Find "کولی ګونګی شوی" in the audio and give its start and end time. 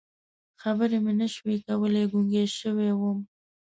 1.65-2.89